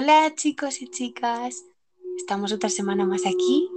[0.00, 1.64] Hola chicos y chicas,
[2.16, 3.68] estamos otra semana más aquí,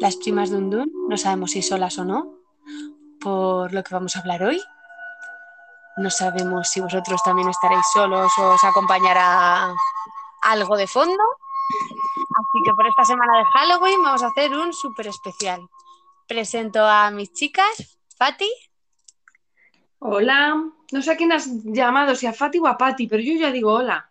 [0.00, 2.32] las primas de Undun, no sabemos si solas o no,
[3.20, 4.58] por lo que vamos a hablar hoy.
[5.98, 9.74] No sabemos si vosotros también estaréis solos o os acompañará
[10.40, 11.22] algo de fondo.
[12.14, 15.60] Así que por esta semana de Halloween vamos a hacer un súper especial.
[16.26, 18.50] Presento a mis chicas, Fati.
[19.98, 20.54] Hola,
[20.90, 23.52] no sé a quién has llamado, si a Fati o a Pati, pero yo ya
[23.52, 24.09] digo hola.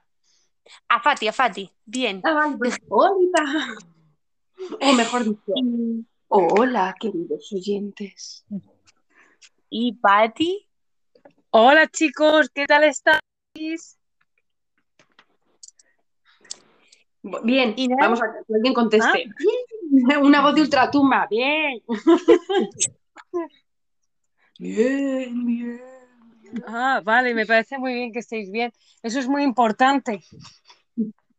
[0.88, 2.22] A Fati, a Fati, bien.
[2.24, 3.76] Ah, vale, pues, hola.
[4.82, 5.54] O mejor dicho,
[6.28, 8.46] hola, queridos oyentes.
[9.70, 10.68] ¿Y Pati?
[11.52, 13.98] Hola chicos, ¿qué tal estáis?
[17.44, 19.26] Bien, ¿Y vamos a que alguien conteste.
[19.38, 20.20] Bien.
[20.24, 21.82] Una voz de ultratumba, bien.
[24.60, 25.99] bien, bien.
[26.68, 28.72] Ah, vale, me parece muy bien que estéis bien.
[29.04, 30.24] Eso es muy importante.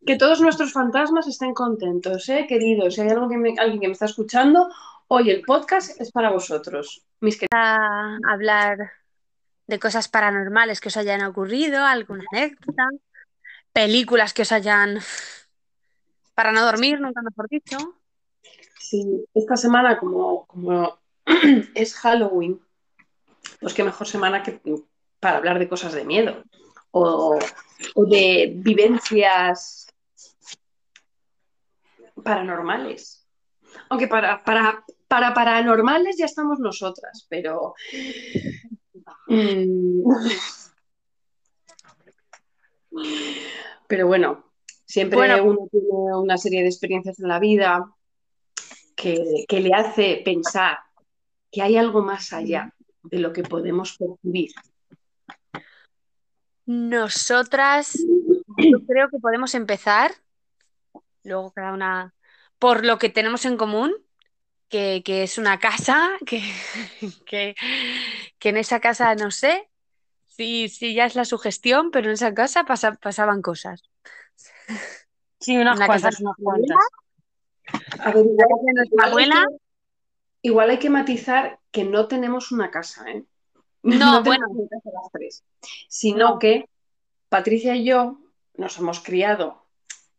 [0.06, 2.94] Que todos nuestros fantasmas estén contentos, ¿eh, queridos?
[2.94, 4.68] Si hay algo que me- alguien que me está escuchando,
[5.08, 7.50] hoy el podcast es para vosotros, mis queridos.
[7.52, 8.92] A hablar
[9.66, 12.88] de cosas paranormales que os hayan ocurrido, alguna anécdota,
[13.72, 14.98] películas que os hayan...
[16.34, 17.76] Para no dormir, nunca mejor dicho.
[18.78, 20.98] Sí, esta semana, como, como
[21.74, 22.60] es Halloween,
[23.60, 24.52] pues qué mejor semana que
[25.20, 26.42] para hablar de cosas de miedo
[26.90, 27.38] o,
[27.94, 29.86] o de vivencias
[32.24, 33.26] paranormales.
[33.88, 37.74] Aunque para, para, para paranormales ya estamos nosotras, pero...
[39.28, 40.02] mm,
[43.86, 44.44] Pero bueno,
[44.84, 45.44] siempre Bueno.
[45.44, 47.92] uno tiene una serie de experiencias en la vida
[48.96, 50.78] que, que le hace pensar
[51.50, 54.50] que hay algo más allá de lo que podemos percibir.
[56.70, 57.98] Nosotras,
[58.56, 60.12] yo creo que podemos empezar,
[61.24, 62.14] luego cada una,
[62.60, 63.92] por lo que tenemos en común,
[64.68, 66.40] que, que es una casa, que,
[67.26, 67.56] que,
[68.38, 69.68] que en esa casa no sé
[70.28, 73.82] si, si ya es la sugestión, pero en esa casa pasa- pasaban cosas.
[75.40, 76.78] Sí, unas La casa cuantas, unas cuantas.
[77.98, 78.48] A ver, igual,
[79.18, 79.56] hay que,
[80.42, 83.24] igual hay que matizar que no tenemos una casa, ¿eh?
[83.82, 84.46] No, bueno.
[84.68, 85.44] las tres,
[85.88, 86.38] sino No.
[86.38, 86.68] que
[87.28, 88.18] Patricia y yo
[88.54, 89.64] nos hemos criado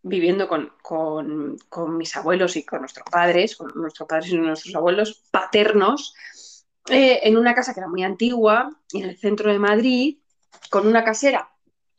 [0.04, 4.74] viviendo con, con- con mis abuelos y con nuestros padres, con nuestros padres y nuestros
[4.74, 6.16] abuelos paternos,
[6.90, 10.18] eh, en una casa que era muy antigua, en el centro de Madrid,
[10.72, 11.48] con una casera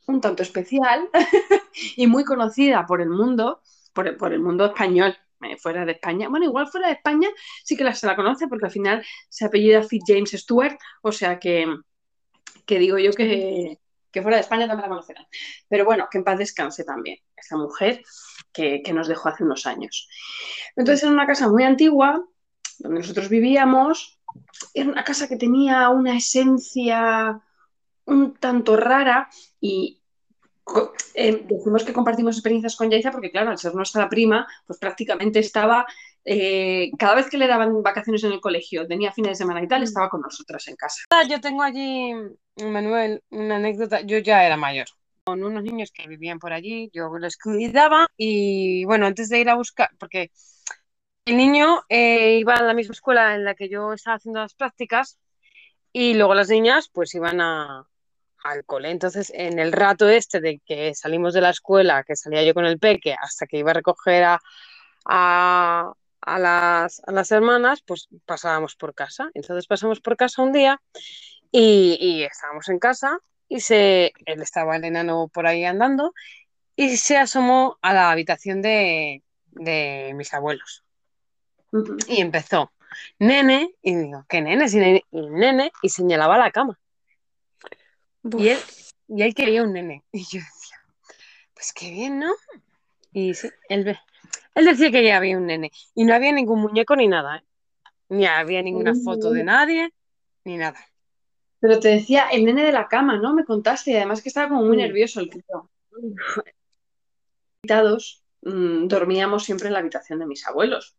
[0.05, 1.07] un tanto especial
[1.95, 3.61] y muy conocida por el mundo,
[3.93, 5.15] por el, por el mundo español,
[5.57, 6.29] fuera de España.
[6.29, 7.29] Bueno, igual fuera de España
[7.63, 11.39] sí que la, se la conoce porque al final se apellida Fitzjames Stewart, o sea
[11.39, 11.67] que,
[12.65, 13.79] que digo yo que,
[14.13, 15.25] fuera de España también la conocerán.
[15.67, 18.03] Pero bueno, que en paz descanse también esa mujer
[18.51, 20.07] que, que nos dejó hace unos años.
[20.75, 22.23] Entonces, en una casa muy antigua,
[22.79, 24.19] donde nosotros vivíamos,
[24.73, 27.41] era una casa que tenía una esencia
[28.05, 30.02] un tanto rara y
[31.13, 35.39] eh, decimos que compartimos experiencias con Yaiza porque, claro, al ser nuestra prima, pues prácticamente
[35.39, 35.85] estaba,
[36.23, 39.67] eh, cada vez que le daban vacaciones en el colegio, tenía fines de semana y
[39.67, 41.03] tal, estaba con nosotras en casa.
[41.09, 42.13] Ah, Yo tengo allí,
[42.57, 44.01] Manuel, una anécdota.
[44.01, 44.87] Yo ya era mayor.
[45.25, 49.49] Con unos niños que vivían por allí, yo los cuidaba y bueno, antes de ir
[49.49, 50.31] a buscar, porque
[51.25, 54.53] el niño eh, iba a la misma escuela en la que yo estaba haciendo las
[54.53, 55.17] prácticas
[55.93, 57.87] y luego las niñas pues iban a,
[58.43, 58.91] al cole.
[58.91, 62.65] Entonces, en el rato este de que salimos de la escuela, que salía yo con
[62.65, 64.41] el peque, hasta que iba a recoger a,
[65.05, 69.29] a, a las, a las hermanas, pues pasábamos por casa.
[69.33, 70.81] Entonces pasamos por casa un día
[71.51, 76.13] y, y estábamos en casa y se, él estaba el enano por ahí andando
[76.75, 80.83] y se asomó a la habitación de, de mis abuelos
[82.07, 82.71] y empezó,
[83.19, 84.65] nene, y digo, ¿qué nene,
[85.11, 86.79] y nene, y señalaba la cama.
[88.23, 88.59] Y él,
[89.07, 90.03] y él quería un nene.
[90.11, 90.77] Y yo decía,
[91.53, 92.33] pues qué bien, ¿no?
[93.11, 93.97] Y sí, él,
[94.55, 95.71] él decía que ya había un nene.
[95.95, 97.43] Y no había ningún muñeco ni nada, ¿eh?
[98.09, 99.93] Ni había ninguna foto de nadie,
[100.43, 100.79] ni nada.
[101.59, 103.33] Pero te decía, el nene de la cama, ¿no?
[103.33, 105.69] Me contaste, y además que estaba como muy nervioso el tío.
[107.63, 110.95] Invitados, mm, dormíamos siempre en la habitación de mis abuelos.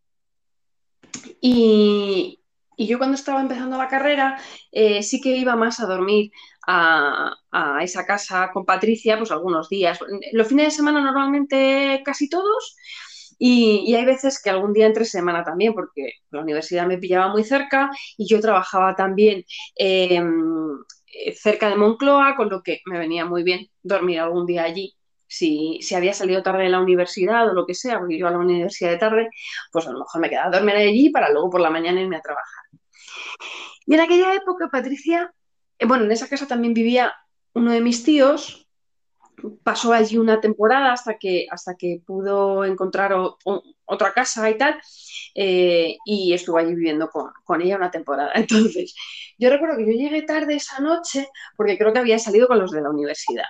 [1.41, 2.41] Y,
[2.77, 4.39] y yo cuando estaba empezando la carrera,
[4.73, 6.31] eh, sí que iba más a dormir
[6.67, 7.35] a,
[7.83, 9.99] esa casa con Patricia, pues algunos días.
[10.33, 12.77] Los fines de semana normalmente casi todos.
[13.39, 17.45] Y, hay veces que algún día entre semana también, porque la universidad me pillaba muy
[17.45, 19.45] cerca y yo trabajaba también
[19.77, 20.21] eh,
[21.35, 24.95] cerca de Moncloa, con lo que me venía muy bien dormir algún día allí
[25.27, 28.31] Si, si, había salido tarde de la universidad o lo que sea, porque yo a
[28.31, 29.29] la universidad de tarde,
[29.73, 32.17] pues a lo mejor me quedaba a dormir allí para luego por la mañana irme
[32.17, 32.64] a trabajar.
[33.87, 35.33] Y en aquella época, Patricia,
[35.79, 37.15] eh, bueno, en esa casa también vivía
[37.55, 38.69] uno de mis tíos,
[39.63, 43.15] pasó allí una temporada hasta que, hasta que pudo encontrar
[43.85, 44.81] otra casa y tal,
[45.35, 48.33] eh, y estuvo allí viviendo con, con, ella una temporada.
[48.35, 48.95] Entonces,
[49.39, 52.71] yo recuerdo que yo llegué tarde esa noche porque creo que había salido con los
[52.71, 53.45] de la universidad.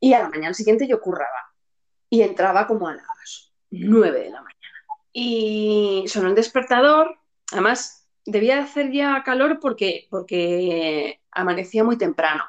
[0.00, 1.52] Y a la mañana siguiente yo curraba
[2.08, 4.56] y entraba como a las nueve de la mañana.
[5.12, 7.18] Y sonó el despertador,
[7.52, 7.99] además
[8.30, 12.44] debía hacer ya calor porque, porque amanecía muy temprano.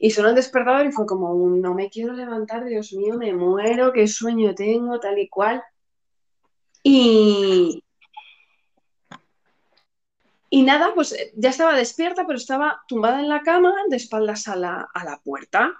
[0.00, 3.92] Y sonó el despertador y fue como no me quiero levantar, Dios mío, me muero,
[3.92, 5.62] qué sueño tengo, tal y cual.
[6.82, 7.82] Y,
[10.50, 14.56] y nada, pues ya estaba despierta, pero estaba tumbada en la cama, de espaldas a
[14.56, 15.72] la, a la puerta.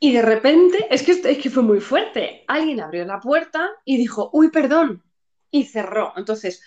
[0.00, 2.44] Y de repente, es que, es que fue muy fuerte.
[2.48, 5.04] Alguien abrió la puerta y dijo, uy, perdón,
[5.52, 6.12] y cerró.
[6.16, 6.60] Entonces,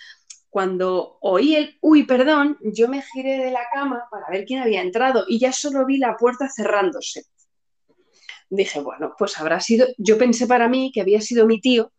[0.56, 4.82] cuando oí el uy, perdón, yo me giré de la cama para ver quién había
[4.82, 7.24] entrado y ya solo vi la puerta cerrándose.
[8.50, 11.92] Dije, bueno, pues habrá sido, yo pensé para mí que había sido mi tío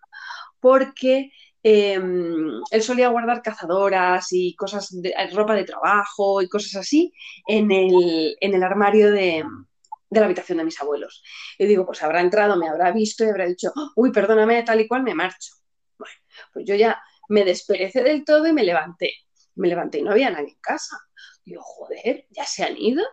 [0.59, 1.33] porque
[1.63, 7.13] em, él solía guardar cazadoras y cosas, de, ropa de trabajo y cosas así
[7.47, 9.45] en el, armario de,
[10.09, 11.23] de, la habitación de mis abuelos.
[11.59, 14.89] Y digo, pues habrá entrado, me habrá visto y habrá dicho, uy, perdóname, tal y
[14.89, 15.53] cual, me marcho.
[15.99, 16.15] Bueno,
[16.55, 19.13] pues yo ya me desperecé del todo y me levanté.
[19.55, 20.99] Me levanté y no había nadie en casa.
[21.45, 23.05] Digo, joder, ¿ya se han ido?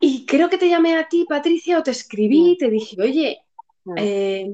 [0.00, 3.42] Y creo que te llamé a ti, Patricia, o te escribí y te dije, oye,
[3.96, 4.46] eh,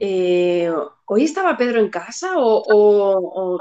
[0.00, 0.72] eh,
[1.06, 2.34] ¿hoy estaba Pedro en casa?
[2.36, 3.58] O,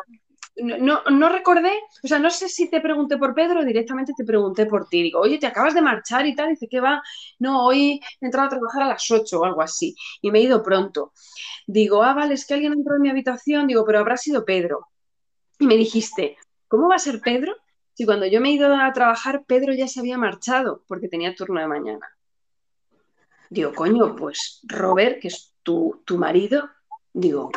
[0.55, 1.71] no, no, recordé,
[2.03, 5.01] o sea, no sé si te pregunté por Pedro directamente te pregunté por ti.
[5.03, 6.49] Digo, oye, te acabas de marchar y tal.
[6.49, 7.01] dice, ¿qué va?
[7.39, 10.43] No, hoy he entrado a trabajar a las 8 o algo así y me he
[10.43, 11.13] ido pronto.
[11.65, 14.87] Digo, ah, vale, es que alguien entró en mi habitación, digo, pero habrá sido Pedro.
[15.59, 17.55] Y me dijiste, ¿cómo va a ser Pedro?
[17.93, 21.35] Si cuando yo me he ido a trabajar, Pedro ya se había marchado porque tenía
[21.35, 22.07] turno de mañana.
[23.49, 26.69] Digo, coño, pues Robert, que es tu, tu marido,
[27.13, 27.51] digo,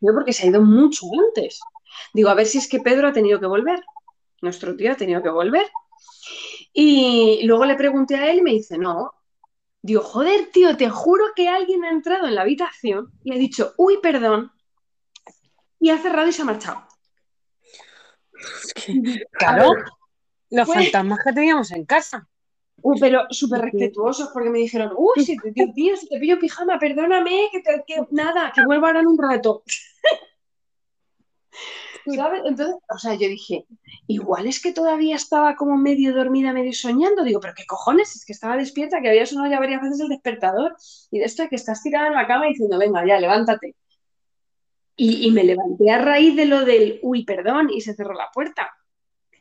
[0.00, 1.60] yo porque se ha ido mucho antes.
[2.12, 3.80] Digo, a ver si es que Pedro ha tenido que volver.
[4.42, 5.66] Nuestro tío ha tenido que volver.
[6.72, 9.12] Y luego le pregunté a él y me dice, no,
[9.82, 13.72] Digo, joder, tío, te juro que alguien ha entrado en la habitación y ha dicho,
[13.78, 14.52] uy, perdón,
[15.78, 16.86] y ha cerrado y se ha marchado.
[19.32, 19.72] claro,
[20.50, 22.28] los fantasmas que teníamos en casa.
[22.82, 26.78] Uy, pero súper respetuosos porque me dijeron, uy, si te, tío, si te pillo pijama,
[26.78, 29.62] perdóname, que, que nada, que vuelvo ahora en un rato.
[32.06, 33.66] Entonces, o sea, yo dije,
[34.06, 37.24] igual es que todavía estaba como medio dormida, medio soñando.
[37.24, 40.08] Digo, pero qué cojones, es que estaba despierta, que había sonado ya varias veces el
[40.08, 40.76] despertador.
[41.10, 43.76] Y de esto de que estás tirada en la cama diciendo, venga, ya, levántate.
[44.96, 48.70] Y, me levanté a raíz de lo del, uy, perdón, y se cerró la puerta.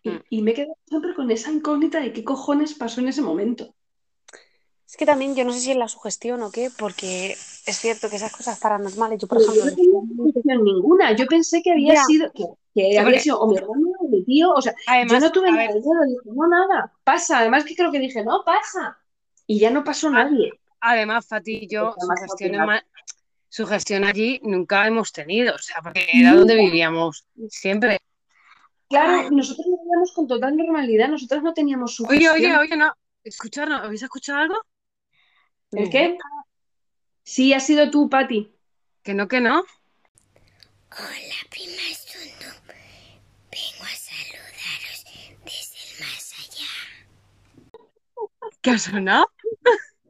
[0.03, 0.23] Y, mm.
[0.29, 3.75] y me quedé siempre con esa incógnita de qué cojones pasó en ese momento.
[4.89, 8.09] Es que también yo no sé si es la sugestión o qué, porque es cierto
[8.09, 9.65] que esas cosas paranormales, yo por ejemplo...
[9.65, 14.09] No tenía ninguna, yo pensé que había sido, que, había sido o mi hermano o
[14.09, 14.73] mi tío, o sea,
[15.07, 15.87] yo no tuve nada, dije,
[16.25, 18.97] no, nada, pasa, además que creo que dije, no, pasa,
[19.45, 20.53] y ya no pasó nadie.
[20.79, 21.93] Además, Fati y yo,
[23.47, 27.99] su gestión, allí nunca hemos tenido, o sea, porque era donde vivíamos siempre.
[28.89, 32.91] Claro, nosotros vivíamos con total normalidad, nosotros no teníamos su Oye, oye, oye, no,
[33.23, 34.55] escuchar, ¿habéis escuchado algo?
[35.71, 36.17] ¿El qué?
[37.23, 38.51] Sí, ha sido tú, Patti.
[39.03, 39.59] Que no, que no.
[39.59, 42.49] Hola, prima Sundu.
[43.51, 45.05] Vengo a saludaros
[45.45, 46.71] desde el más allá.
[48.61, 49.31] ¿Qué ha sonado?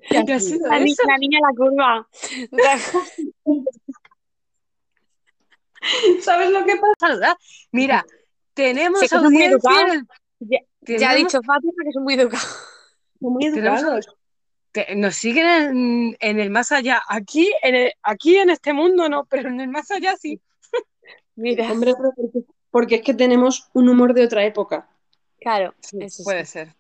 [0.10, 1.04] ¿Qué ha sido la, eso?
[1.06, 2.08] la niña la curva.
[6.22, 6.94] ¿Sabes lo que pasa?
[7.00, 7.38] Saludar.
[7.72, 8.06] Mira,
[8.54, 10.06] tenemos sí, audiencia.
[10.40, 12.66] Ya, ya, ha dicho Fátima que son muy educados.
[13.20, 14.19] Muy educados
[14.96, 17.02] nos siguen en, el más allá.
[17.08, 20.42] Aquí en, aquí en este mundo no, pero en el más allá sí.
[21.36, 21.72] Mira.
[21.72, 21.94] Hombre,
[22.72, 24.90] porque, es que tenemos un humor de otra época.
[25.40, 26.76] Claro, eso puede ser.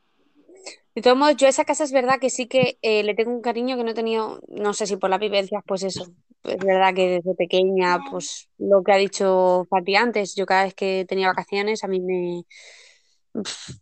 [0.96, 3.32] De todos modos, yo a esa casa es verdad que sí que eh, le tengo
[3.32, 6.12] un cariño que no he tenido, no sé si por la vivencia, pues eso.
[6.44, 10.74] Es verdad que desde pequeña, pues lo que ha dicho Fati antes, yo cada vez
[10.74, 12.44] que tenía vacaciones, a mí me.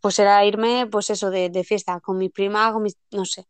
[0.01, 2.97] Pues era irme, pues eso, de, de fiesta con mis primas, con mis.
[3.11, 3.45] No sé.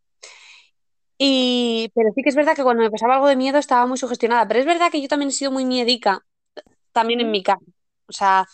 [1.17, 3.97] Y, pero sí que es verdad que cuando me pasaba algo de miedo estaba muy
[3.97, 4.47] sugestionada.
[4.47, 6.23] Pero es verdad que yo también he sido muy miedica,
[6.91, 7.61] también en mi casa.
[8.07, 8.45] O sea,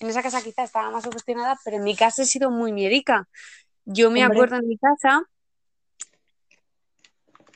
[0.00, 3.28] en esa casa quizá estaba más sugestionada, pero en mi casa he sido muy miedica.
[3.84, 5.22] Yo me acuerdo en mi casa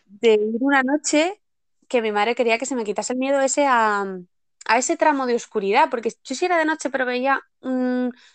[0.07, 1.41] de ir una noche
[1.89, 4.05] que mi madre quería que se me quitase el miedo ese a,
[4.67, 7.41] a ese tramo de oscuridad, porque yo si era de noche pero veía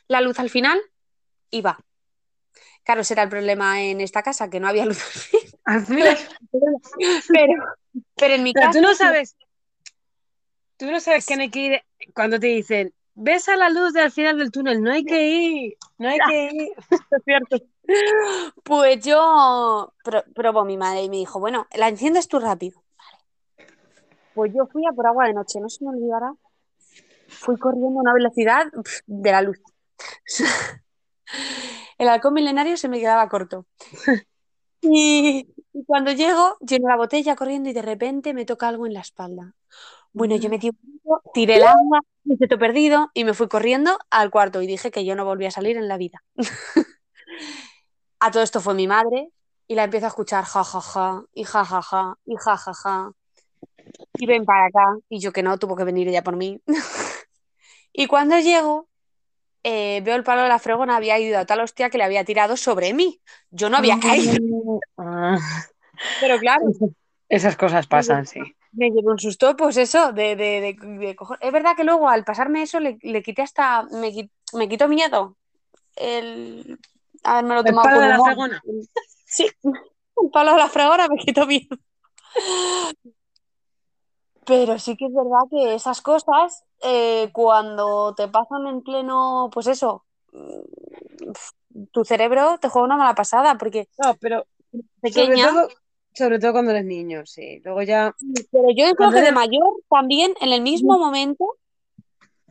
[0.08, 0.80] la luz al final,
[1.52, 1.80] iba.
[2.84, 4.98] Claro, ese era el problema en esta casa, que no había luz
[7.28, 7.56] Pero,
[8.16, 8.80] pero en mi pero casa...
[8.80, 9.36] tú no sabes,
[10.78, 11.82] tú no sabes que no hay que ir
[12.14, 15.78] cuando te dicen, ves a la luz del final del túnel, no hay que ir,
[15.98, 16.72] no hay que ir.
[17.12, 17.58] es cierto.
[18.64, 22.82] Pues yo pro- probó mi madre y me dijo, bueno, la enciendes tú rápido.
[22.98, 23.68] Vale.
[24.34, 26.34] Pues yo fui a por agua de noche, no se me olvidará.
[27.28, 28.66] Fui corriendo a una velocidad
[29.06, 29.60] de la luz.
[32.00, 33.68] El halcón milenario se me quedaba corto.
[34.82, 38.94] Y, y cuando llego, lleno la botella corriendo y de repente me toca algo en
[38.94, 39.54] la espalda.
[40.14, 44.00] Bueno, yo metí un grito, tiré el agua, me siento perdido y me fui corriendo
[44.10, 46.24] al cuarto y dije que yo no volvía a salir en la vida.
[48.22, 49.30] A todo esto fue mi madre
[49.68, 52.74] y la empiezo a escuchar ja, ja, ja, y ja, ja, ja, y ja, ja,
[52.74, 53.12] ja.
[54.14, 54.98] Y ven para acá.
[55.10, 56.62] Y yo que no, tuvo que venir ella por mí.
[57.92, 58.89] Y cuando llego,
[59.64, 62.24] eh, veo el palo de la fregona, había ido a tal hostia que le había
[62.24, 63.22] tirado sobre mí.
[63.52, 64.34] Yo no había caído,
[64.98, 65.38] Ah,
[66.22, 66.66] pero claro,
[67.28, 68.40] esas cosas pasan, sí.
[68.72, 72.64] me llevé un susto, pues eso, de, de, de, Es verdad que luego al pasarme
[72.64, 75.36] eso le, le quité hasta, me, me quitó miedo
[75.96, 76.80] el
[77.24, 78.62] haberme El tomado palo con de la fregona.
[79.26, 81.78] Sí, el palo de la fregona me quitó miedo.
[84.50, 89.68] Pero sí que es verdad que esas cosas, eh, cuando te pasan en pleno, pues
[89.68, 90.04] eso,
[90.34, 95.70] mm, tu cerebro te juega una mala pasada, porque No, pero sobre pequeña, todo,
[96.14, 97.62] sobre todo cuando eres niño, sí.
[97.64, 98.16] Luego ya,
[98.52, 101.56] pero yo creo que de mayor también en el mismo momento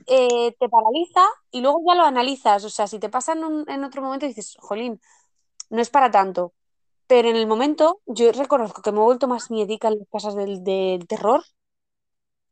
[0.07, 2.64] eh, te paraliza y luego ya lo analizas.
[2.64, 5.00] O sea, si te pasa en, un- en otro momento dices, jolín,
[5.71, 6.55] no es para tanto.
[7.07, 10.37] Pero en el momento yo reconozco que me he vuelto más miedica en las casas
[10.37, 11.43] del, del terror.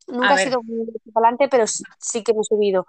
[0.07, 2.87] Nunca he sido muy para adelante, pero sí sí que me he subido.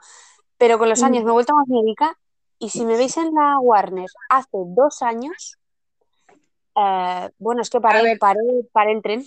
[0.58, 2.18] Pero con los años me he vuelto más miedica
[2.60, 5.58] y si me veis en la Warner hace dos años,
[6.76, 8.20] eh, bueno, es que paré, ver.
[8.20, 8.40] paré,
[8.72, 9.26] paré el tren.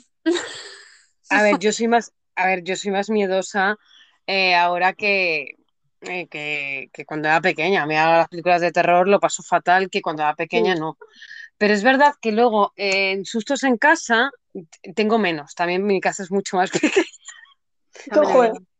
[1.30, 3.76] a ver, yo soy más, a ver, yo soy más miedosa
[4.26, 5.56] eh, ahora que,
[6.02, 7.82] eh, que, que cuando era pequeña.
[7.82, 10.96] A mí las películas de terror lo paso fatal que cuando era pequeña no.
[11.58, 14.30] Pero es verdad que luego eh, en sustos en casa
[14.94, 15.54] tengo menos.
[15.54, 17.04] También mi casa es mucho más pequeña.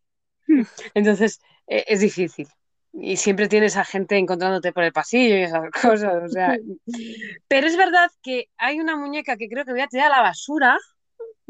[0.94, 2.48] Entonces eh, es difícil.
[2.92, 6.24] Y siempre tienes a gente encontrándote por el pasillo y esas cosas.
[6.24, 6.56] O sea.
[7.48, 10.22] Pero es verdad que hay una muñeca que creo que voy a tirar a la
[10.22, 10.76] basura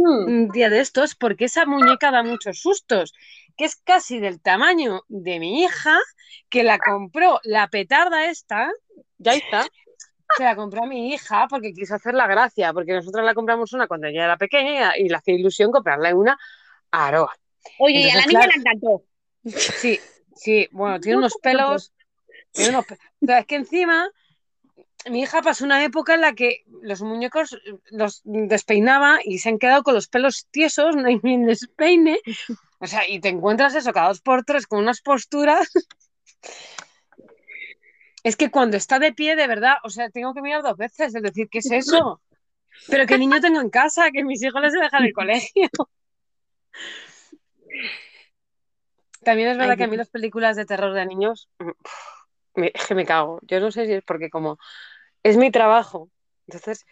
[0.01, 0.25] Hmm.
[0.27, 3.13] un día de estos porque esa muñeca da muchos sustos,
[3.57, 5.99] que es casi del tamaño de mi hija,
[6.49, 8.71] que la compró la petarda esta,
[9.19, 9.67] Ya está.
[10.37, 13.75] se la compró a mi hija porque quiso hacer la gracia, porque nosotros la compramos
[13.75, 16.39] una cuando ella era pequeña y, y le hacía ilusión comprarle una
[16.91, 17.35] a Aroa.
[17.79, 18.53] Oye, y a la niña claro.
[18.55, 19.05] le encantó.
[19.45, 20.01] Sí,
[20.35, 21.93] sí, bueno, tiene unos pelos,
[22.53, 24.11] tiene unos o sea, es que encima
[25.09, 27.59] mi hija pasó una época en la que los muñecos
[27.91, 32.21] los despeinaba y se han quedado con los pelos tiesos, no hay ni despeine.
[32.79, 35.71] O sea, y te encuentras eso cada dos por tres con unas posturas.
[38.23, 41.15] Es que cuando está de pie, de verdad, o sea, tengo que mirar dos veces,
[41.15, 42.21] es decir, ¿qué es eso?
[42.89, 45.69] Pero qué niño tengo en casa, que mis hijos les dejan el colegio.
[49.23, 51.49] También es verdad Ay, que a mí las películas de terror de niños,
[52.55, 53.41] me, que me cago.
[53.43, 54.59] Yo no sé si es porque como
[55.23, 56.11] es mi trabajo,
[56.47, 56.87] entonces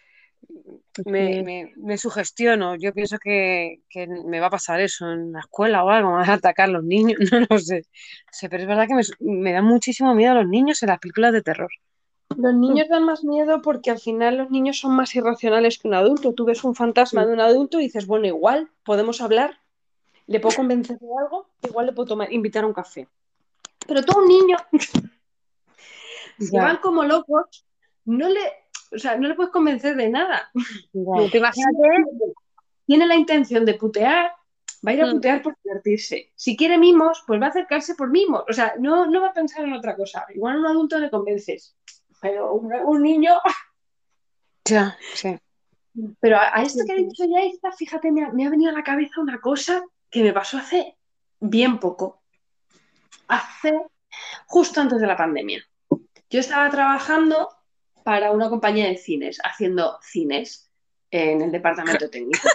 [1.05, 1.43] me, Sí.
[1.43, 2.75] me, me sugestiono.
[2.75, 6.17] Yo pienso que, que me va a pasar eso en la escuela o algo, me
[6.17, 7.83] van a atacar los niños, no lo sé.
[8.31, 9.03] Sé, pero es verdad que me,
[9.41, 11.71] me da muchísimo miedo a los niños en las películas de terror.
[12.35, 15.93] Los niños dan más miedo porque al final los niños son más irracionales que un
[15.93, 16.33] adulto.
[16.33, 17.27] Tú ves un fantasma Sí.
[17.27, 19.59] de un adulto y dices, bueno, igual podemos hablar,
[20.29, 23.07] le puedo convencer de algo, igual le puedo tomar, invitar a un café.
[23.87, 24.57] Pero a un niño
[26.37, 26.61] Ya.
[26.63, 27.65] van como locos,
[28.05, 28.39] no le,
[28.93, 30.51] o sea, no le puedes convencer de nada.
[30.93, 31.55] Imagínate.
[32.85, 34.31] Tiene la intención de putear,
[34.85, 35.11] va a ir a Mm.
[35.11, 36.31] putear por divertirse.
[36.35, 38.43] Si quiere mimos, pues va a acercarse por mimos.
[38.47, 40.25] O sea, no, no va a pensar en otra cosa.
[40.33, 41.75] Igual a un adulto le convences,
[42.21, 43.33] pero un, un niño
[44.65, 45.35] Ya, sí.
[46.19, 48.75] Pero a, a esto que ha dicho Yaiza, fíjate, me ha, me ha venido a
[48.75, 50.97] la cabeza una cosa que me pasó hace
[51.39, 52.21] bien poco.
[53.27, 53.73] Hace
[54.47, 55.63] justo antes de la pandemia.
[56.29, 57.49] Yo estaba trabajando
[58.03, 60.69] para una compañía de cines, haciendo cines
[61.11, 62.47] en el departamento técnico.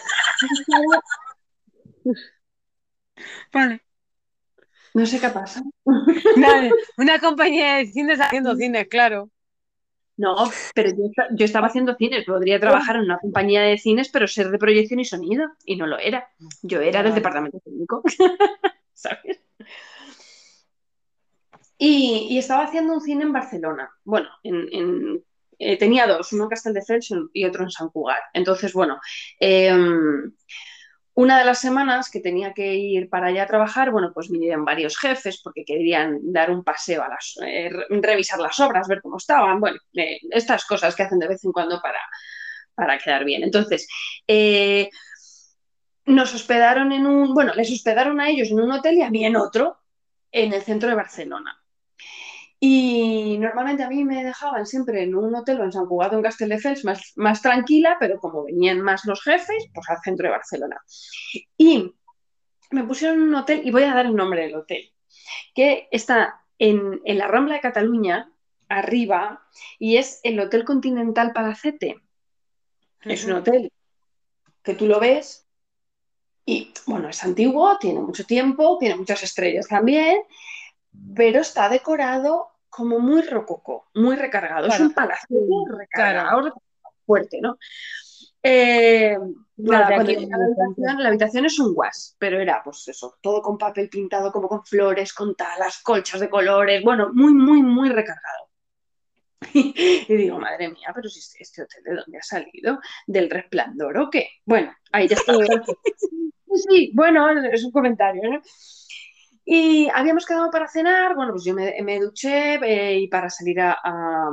[3.53, 3.83] Vale.
[4.95, 5.63] No sé qué pasa.
[6.37, 9.31] Nada, una compañía de cines haciendo cines, claro.
[10.16, 10.37] No,
[10.75, 14.50] pero yo, yo estaba haciendo cines, podría trabajar en una compañía de cines, pero ser
[14.50, 16.28] de proyección y sonido, y no lo era.
[16.62, 18.00] Yo era del departamento técnico,
[18.94, 19.40] ¿sabes?
[21.78, 23.90] Y, y estaba haciendo un cine en Barcelona.
[24.04, 25.25] Bueno, en, en-
[25.59, 28.21] eh, tenía dos, uno en Castelldefels y otro en Sant Cugat.
[28.33, 28.99] Entonces, bueno,
[29.38, 30.33] em,
[31.14, 34.64] una de las semanas que tenía que ir para allá a trabajar, bueno, pues vinieron
[34.64, 39.00] varios jefes porque querían dar un paseo a las, eh, re- revisar las obras, ver
[39.02, 41.99] cómo estaban, bueno, eh, estas cosas que hacen de vez en cuando para,
[42.75, 43.44] para quedar bien.
[43.44, 43.88] Entonces,
[44.28, 44.90] eh,
[46.06, 49.25] nos hospedaron en un, bueno, les hospedaron a ellos en un hotel y a mí
[49.25, 49.78] en otro,
[50.33, 51.63] en el centro de Barcelona.
[52.66, 56.23] Y normalmente a mí me dejaban siempre en un hotel o en Sant Cugat en
[56.23, 60.80] Castelldefels más, más tranquila, pero como venían más los jefes, pues al centro de Barcelona.
[61.59, 61.92] Y
[62.71, 64.90] me pusieron un hotel, y voy a dar el nombre del hotel,
[65.54, 68.33] que está en, en la Rambla de Cataluña,
[68.71, 69.47] arriba,
[69.78, 72.00] y es el Hotel Continental Palacete.
[73.02, 73.71] Es un hotel
[74.62, 75.47] que tú lo ves
[76.47, 80.23] y, bueno, es antiguo, tiene mucho tiempo, tiene muchas estrellas también,
[81.14, 84.66] pero está decorado como muy rococó, muy recargado.
[84.66, 86.52] Es un palacio Sí, recargado,
[87.07, 87.57] fuerte, ¿no?
[88.43, 89.16] Eh,
[89.59, 92.62] nada, de cuando aquí llegué a la habitación, la habitación es un guas, pero era
[92.64, 97.11] pues eso, todo con papel pintado, como con flores, con talas, colchas de colores, bueno,
[97.14, 98.49] muy, muy, muy recargado.
[99.52, 103.99] Y digo, madre mía, pero si este, este hotel de dónde ha salido, del resplandor
[103.99, 104.31] o qué.
[104.45, 105.33] Bueno, ahí ya está.
[106.69, 108.43] Sí, bueno, es un comentario, ¿no?
[109.45, 113.61] Y habíamos quedado para cenar, bueno, pues yo me, me duché eh, y para salir
[113.61, 114.31] a- a,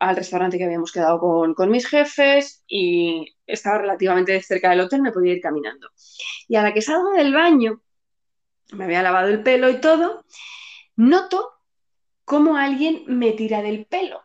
[0.00, 5.02] al restaurante que habíamos quedado con, con mis jefes y estaba relativamente cerca del hotel,
[5.02, 5.88] me podía ir caminando.
[6.48, 7.82] Y a la que salgo del baño,
[8.72, 10.24] me había lavado el pelo y todo,
[10.96, 11.50] noto
[12.24, 14.22] cómo alguien me tira del pelo.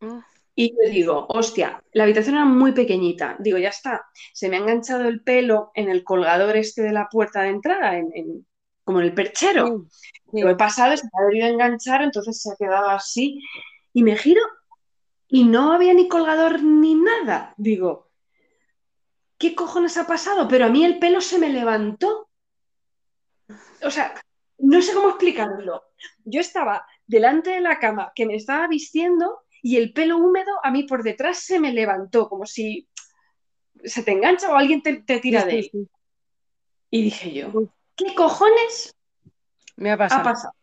[0.00, 0.18] Mm.
[0.54, 3.36] Y yo digo, hostia, la habitación era muy pequeñita.
[3.38, 7.08] Digo, ya está, se me ha enganchado el pelo en el colgador este de la
[7.10, 8.46] puerta de entrada, en, en-
[8.86, 9.86] como en el perchero.
[10.30, 10.40] Sí.
[10.40, 13.42] Lo he pasado, se me ha debido enganchar, entonces se ha quedado así.
[13.92, 14.40] Y me giro
[15.28, 17.52] y no había ni colgador ni nada.
[17.56, 18.10] Digo,
[19.38, 20.46] ¿qué cojones ha pasado?
[20.46, 22.30] Pero a mí el pelo se me levantó.
[23.82, 24.14] O sea,
[24.58, 25.82] no sé cómo explicarlo.
[26.24, 30.70] Yo estaba delante de la cama que me estaba vistiendo y el pelo húmedo a
[30.70, 32.88] mí por detrás se me levantó, como si
[33.82, 35.88] se te engancha o alguien te, te tira Sí, de él.
[36.90, 37.52] Y dije yo,
[37.96, 38.94] ¿qué cojones
[39.76, 40.24] Me ha ha pasado.
[40.24, 40.54] pasado?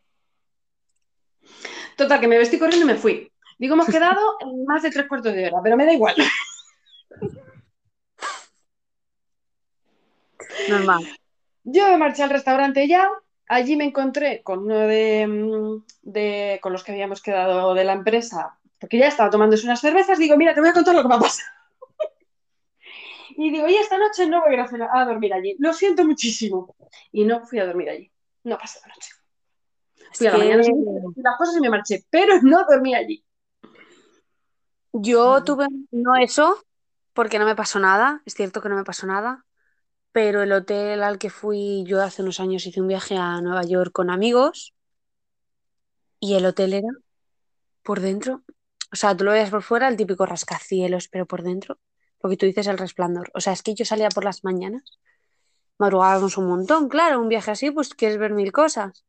[1.97, 3.31] Total, que me vestí corriendo y me fui.
[3.57, 6.15] Digo, hemos quedado en más de tres cuartos de hora, pero me da igual.
[10.67, 11.03] Normal.
[11.63, 13.07] Yo me marché al restaurante ya,
[13.47, 17.93] allí me encontré con uno de, mm, de- con los que habíamos quedado de la
[17.93, 21.07] empresa, porque ya estaba tomándose unas cervezas, digo, mira, te voy a contar lo que
[21.07, 21.49] me ha pasado.
[23.37, 25.73] Y digo, y esta noche no voy a ir a, cenar- a dormir allí, lo
[25.73, 26.75] siento muchísimo.
[27.11, 28.11] Y no fui a dormir allí,
[28.43, 29.11] no pasé la noche.
[30.13, 30.63] Fui a la Es que mañana
[31.15, 33.23] las cosas y me marché, pero no dormí allí.
[34.93, 36.63] Yo tuve, no eso,
[37.13, 39.45] porque no me pasó nada, es cierto que no me pasó nada,
[40.11, 43.63] pero el hotel al que fui yo hace unos años hice un viaje a Nueva
[43.63, 44.73] York con amigos
[46.19, 46.89] y el hotel era
[47.81, 48.43] por dentro,
[48.91, 51.79] o sea, tú lo veías por fuera, el típico rascacielos, pero por dentro,
[52.23, 53.29] lo que tú dices, el resplandor.
[53.35, 54.83] O sea, es que yo salía por las mañanas,
[55.77, 59.05] madrugábamos un montón, claro, un viaje así, pues quieres ver mil cosas.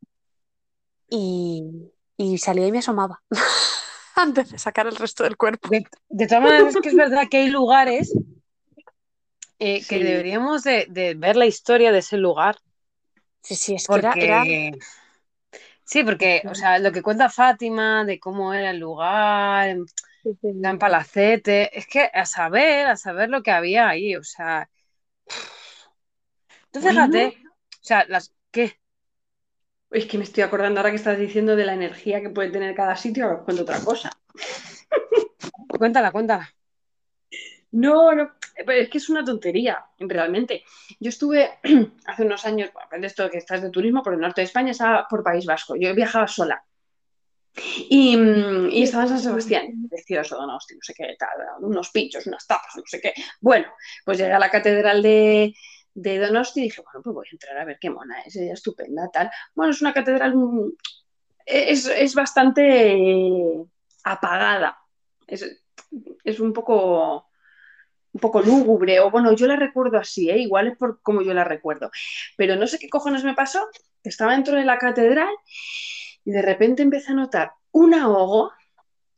[1.09, 3.23] Y, y salía y me asomaba
[4.17, 5.69] antes de sacar el resto del cuerpo.
[5.69, 8.13] De, de todas maneras, es que es verdad que hay lugares
[9.59, 12.57] eh, que deberíamos de, de ver la historia de ese lugar.
[13.43, 14.79] Sí, sí, es que era, era- Porque.
[15.87, 19.77] Sí, porque, o sea, lo que cuenta Fátima de cómo era el lugar,
[20.43, 24.69] en Palacete, es que a saber, a saber lo que había ahí, o sea.
[26.71, 28.35] Tú fíjate, o sea, las.
[28.51, 28.79] ¿Qué?
[29.91, 32.75] Es que me estoy acordando ahora que estás diciendo de la energía que puede tener
[32.75, 34.11] cada sitio, ahora os cuento otra cosa.
[35.69, 36.55] Cuéntala, cuéntala.
[37.73, 38.31] No, no,
[38.65, 40.65] pero es que es una tontería, realmente.
[41.01, 41.59] Yo estuve
[42.07, 44.71] hace unos años, bueno, de esto que estás de turismo por el norte de España,
[44.71, 45.75] estaba por País Vasco.
[45.77, 46.65] Yo viajaba sola.
[47.89, 52.27] Y, mm, y estaba en San Sebastián, precioso, Donosti, no sé qué tal, unos pinchos,
[52.27, 53.15] unas tapas, no sé qué.
[53.41, 53.67] Bueno,
[54.05, 55.55] pues llegué a la catedral de,
[55.95, 58.55] de Donosti y dije, bueno, pues voy a entrar a ver qué mona es, ella
[58.55, 59.31] estupenda, tal.
[59.55, 60.73] Bueno, es una catedral, mm,
[61.47, 63.37] es, es bastante
[64.03, 64.79] apagada,
[65.27, 65.63] es,
[66.25, 67.29] es un poco
[68.13, 70.39] un poco lúgubre, o bueno, yo la recuerdo así, ¿eh?
[70.39, 71.91] igual es por como yo la recuerdo.
[72.37, 73.69] Pero no sé qué cojones me pasó,
[74.05, 75.35] que estaba dentro de la catedral
[76.25, 78.53] y de repente empecé a notar un ahogo,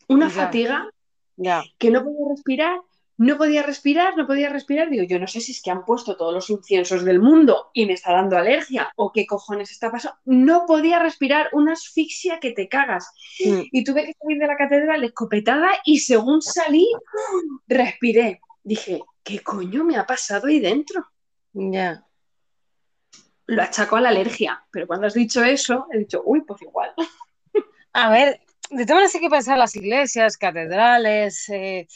[0.08, 0.34] una Ya.
[0.34, 0.88] fatiga
[1.36, 1.62] Ya.
[1.78, 2.80] que no podía respirar,
[3.18, 4.90] no podía respirar, no podía respirar.
[4.90, 7.86] Digo, yo no sé si es que han puesto todos los inciensos del mundo y
[7.86, 10.18] me está dando alergia o qué cojones está pasando.
[10.26, 13.08] No podía respirar, una asfixia que te cagas.
[13.44, 13.60] Mm.
[13.72, 16.86] Y tuve que salir de la catedral escopetada y según salí,
[17.66, 18.40] respiré.
[18.62, 21.04] Dije, ¿qué coño me ha pasado ahí dentro?
[21.52, 22.05] Ya.
[23.46, 26.92] Lo achaco a la alergia, pero cuando has dicho eso, he dicho, uy, pues igual.
[27.92, 31.86] A ver, de todas maneras hay que pensar las iglesias, catedrales, eh,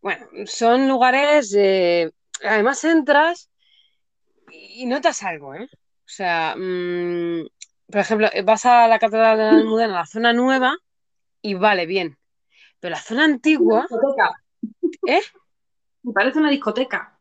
[0.00, 2.10] bueno, son lugares, eh,
[2.44, 3.50] además entras
[4.50, 5.68] y notas algo, ¿eh?
[5.72, 7.46] O sea, mm,
[7.86, 10.76] por ejemplo, vas a la catedral de la Almudena, a la zona nueva,
[11.42, 12.18] y vale, bien.
[12.78, 14.42] Pero la zona antigua, Discoteca.
[15.06, 15.20] ¿eh?
[16.02, 17.18] Me parece una discoteca.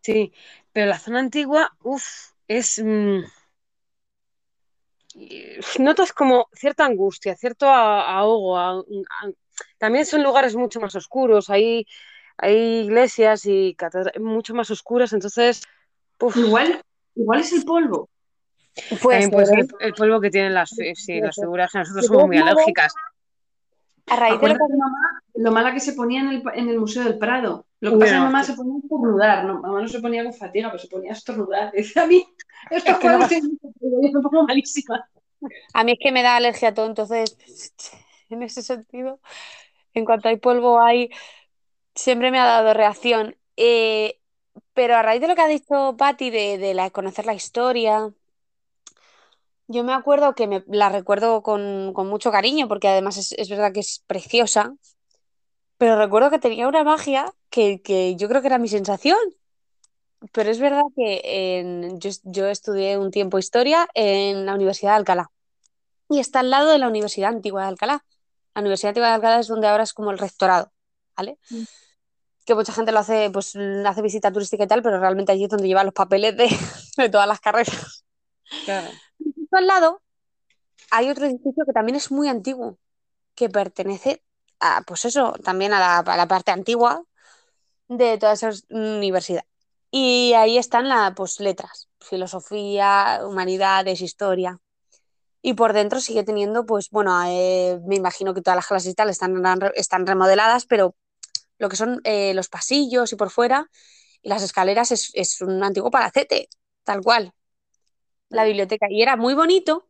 [0.00, 0.32] Sí,
[0.72, 2.80] pero la zona antigua, uff, es...
[2.82, 3.20] mm,
[5.78, 8.56] notas como cierta angustia, cierto ahogo.
[8.58, 9.30] a- a-
[9.78, 11.86] también son lugares mucho más oscuros, hay,
[12.38, 15.62] hay iglesias y catedrales mucho más oscuras, entonces...
[16.20, 16.80] uf, Igual,
[17.14, 18.08] igual es el polvo.
[19.46, 22.38] ser el, el polvo que tienen las, fi- sí, las figuras, que nosotros somos muy
[22.38, 22.94] alérgicas.
[24.08, 26.78] A raíz de lo Acuérdate, mamá, lo mala que se ponía en el, en el
[26.78, 27.66] Museo del Prado.
[27.80, 29.44] Lo que Uy, pasa es que mamá se ponía a estornudar.
[29.44, 31.72] No, mamá no se ponía con fatiga, pero se ponía a estornudar.
[31.76, 32.24] Dice a mí,
[32.70, 35.08] esto Es que no me pongo malísima.
[35.74, 37.36] A mí es que me da alergia a todo, entonces,
[38.28, 39.20] en ese sentido,
[39.94, 41.10] en cuanto hay polvo, hay,
[41.94, 43.36] siempre me ha dado reacción.
[43.56, 44.18] Eh,
[44.74, 48.12] pero a raíz de lo que ha dicho Patti de, de la, conocer la historia,
[49.66, 53.48] yo me acuerdo que me, la recuerdo con, con mucho cariño, porque además es, es
[53.48, 54.74] verdad que es preciosa,
[55.82, 59.18] pero recuerdo que tenía una magia que, que yo creo que era mi sensación.
[60.30, 64.96] Pero es verdad que en- yo, yo estudié un tiempo historia en la Universidad de
[64.98, 65.32] Alcalá
[66.08, 68.04] y está al lado de la Universidad Antigua de Alcalá.
[68.54, 70.70] La Universidad Antigua de Alcalá es donde ahora es como el rectorado,
[71.16, 71.36] ¿vale?
[71.50, 71.62] Mm.
[72.44, 75.50] Que mucha gente lo hace, pues hace visita turística y tal, pero realmente allí es
[75.50, 76.46] donde llevan los papeles de,
[76.96, 78.04] de todas las carreras.
[78.66, 78.88] Claro.
[79.18, 80.00] Y justo al lado
[80.92, 82.78] hay otro edificio que también es muy antiguo,
[83.34, 84.22] que pertenece
[84.86, 87.04] pues eso, también a la, a la parte antigua
[87.88, 89.44] de toda esa universidad.
[89.90, 94.58] Y ahí están las pues, letras, filosofía, humanidades, historia.
[95.42, 98.94] Y por dentro sigue teniendo, pues bueno, eh, me imagino que todas las clases y
[98.94, 99.42] tal están,
[99.74, 100.94] están remodeladas, pero
[101.58, 103.68] lo que son eh, los pasillos y por fuera
[104.22, 106.48] y las escaleras es, es un antiguo palacete,
[106.84, 107.32] tal cual.
[108.28, 108.86] La biblioteca.
[108.88, 109.88] Y era muy bonito,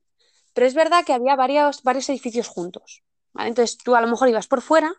[0.55, 3.03] pero es verdad que había varios, varios edificios juntos.
[3.39, 4.93] Entonces tú a lo mejor ibas por fuera,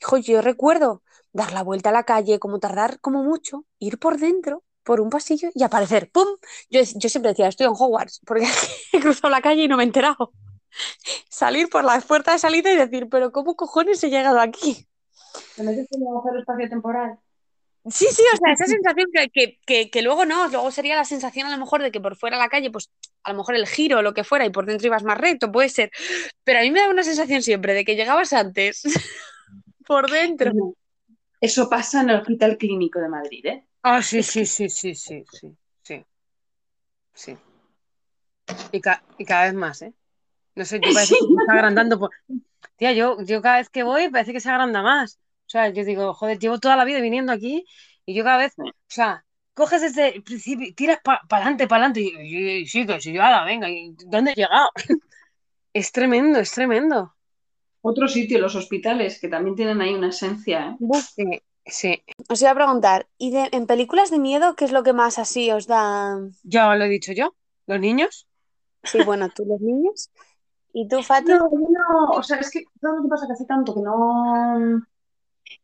[0.00, 4.18] hijo, yo recuerdo dar la vuelta a la calle, como tardar como mucho, ir por
[4.18, 6.26] dentro, por un pasillo y aparecer, ¡pum!
[6.70, 8.46] Yo, yo siempre decía, estoy en Hogwarts, porque
[8.92, 10.32] he cruzado la calle y no me he enterado.
[11.28, 14.88] Salir por la puerta de salida y decir, pero ¿cómo cojones he llegado aquí?
[15.54, 17.18] ¿Te metes en el agujero espacio temporal?
[17.88, 21.04] Sí, sí, o sea, esa sensación que, que, que, que luego no, luego sería la
[21.04, 22.90] sensación a lo mejor de que por fuera de la calle, pues
[23.22, 25.52] a lo mejor el giro o lo que fuera y por dentro ibas más recto,
[25.52, 25.90] puede ser.
[26.42, 28.82] Pero a mí me da una sensación siempre de que llegabas antes
[29.86, 30.52] por dentro.
[31.40, 33.64] Eso pasa en el Hospital Clínico de Madrid, ¿eh?
[33.82, 36.04] Ah, sí, sí, sí, sí, sí, sí, sí.
[37.14, 37.36] Sí.
[38.72, 39.92] Y, ca- y cada vez más, ¿eh?
[40.54, 41.98] No sé, yo parece que se está agrandando.
[41.98, 42.10] Por...
[42.76, 45.18] Tía, yo, yo cada vez que voy parece que se agranda más.
[45.46, 47.64] O sea, yo digo, joder, llevo toda la vida viniendo aquí
[48.04, 52.00] y yo cada vez, o sea, coges desde el principio, tiras para adelante, para adelante
[52.00, 54.68] y, y sí, que sí, ya, venga, ¿y dónde he llegado?
[55.72, 57.14] Es tremendo, es tremendo.
[57.82, 61.00] Otro sitio, los hospitales, que también tienen ahí una esencia, ¿eh?
[61.14, 62.02] Sí, sí.
[62.30, 65.18] Os iba a preguntar, ¿y de, en películas de miedo qué es lo que más
[65.18, 66.18] así os da?
[66.44, 68.26] Ya lo he dicho yo, los niños.
[68.84, 70.10] Sí, bueno, tú los niños.
[70.72, 71.32] ¿Y tú, Fati?
[71.32, 73.26] No, yo no, o sea, es que, ¿sabes lo que pasa?
[73.26, 74.82] Que hace tanto que no,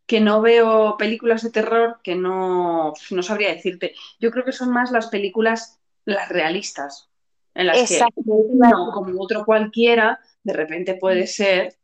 [0.07, 3.95] que no veo películas de terror que no, no sabría decirte.
[4.21, 7.09] Yo creo que son más las películas, las realistas,
[7.55, 8.23] en las Exacto.
[8.23, 11.77] que uno, como otro cualquiera, de repente puede ser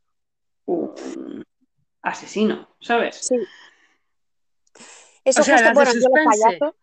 [0.66, 1.44] un
[2.02, 3.16] asesino, ¿sabes?
[3.16, 3.37] Sí.
[5.24, 6.74] Eso O sea, justo, las de bueno, yo.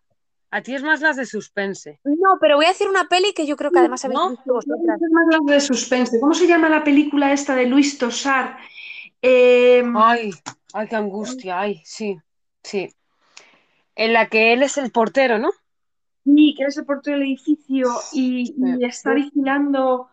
[0.50, 2.00] A ti es más las de suspense.
[2.04, 4.30] No, pero voy a decir una peli que yo creo que además habéis ¿No?
[4.30, 5.02] visto vosotras.
[5.02, 6.20] Es más las de suspense.
[6.20, 8.56] ¿Cómo se llama la película esta de Luis Tosar?
[9.20, 10.30] Eh, Ay,
[10.76, 12.18] ay, qué angustia, ay, sí,
[12.62, 12.94] sí.
[13.94, 15.50] En la que él es el portero, ¿no?
[16.24, 20.10] Sí, que eres el portero del edificio y, y está vigilando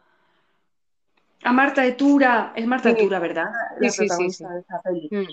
[1.43, 2.53] a Marta de Tura.
[2.55, 3.03] Es Marta de Sí.
[3.03, 3.45] Tura, ¿verdad?
[3.79, 4.53] La sí, sí, protagonista sí.
[4.53, 5.09] de esa peli.
[5.11, 5.27] Mm.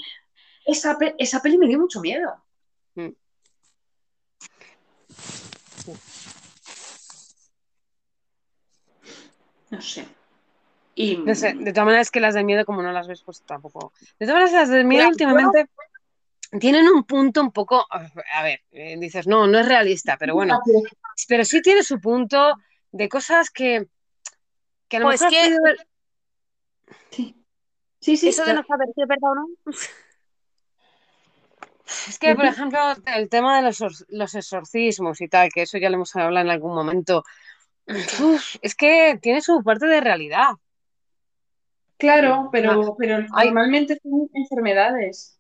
[0.66, 2.35] Esa, pe- esa peli me dio mucho miedo.
[2.97, 3.11] Mm.
[9.71, 10.07] No sé.
[10.94, 13.42] Y No sé, de todas maneras que las de miedo, como no las ves, pues
[13.42, 13.92] tampoco.
[14.18, 15.68] De todas maneras, las de miedo últimamente,
[16.59, 20.61] tienen un punto un poco, a ver, eh, dices, no, no es realista, pero bueno,
[21.29, 22.55] pero sí tiene su punto
[22.90, 23.87] de cosas que,
[24.88, 25.57] que a lo Pues mejor que-
[27.11, 27.37] Sí.
[28.00, 28.29] Sí, sí.
[28.31, 29.46] Eso de no saber si es verdad o no.
[32.09, 35.90] Es que, por ejemplo, el tema de los, los exorcismos y tal, que eso ya
[35.90, 37.24] lo hemos hablado en algún momento,
[37.87, 40.50] uf, es que tiene su parte de realidad.
[42.00, 43.48] Claro, pero, pero Ay.
[43.48, 45.38] normalmente son enfermedades.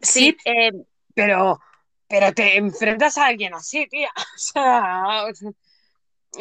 [0.00, 0.70] Sí, eh,
[1.14, 1.58] pero,
[2.08, 4.08] pero te enfrentas a alguien así, tía.
[4.34, 5.26] O sea,